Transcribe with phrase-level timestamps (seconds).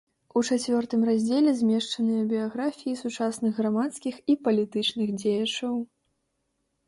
[0.39, 5.75] У чацвёртым раздзеле змешчаныя біяграфіі сучасных грамадскіх і палітычных дзеячаў.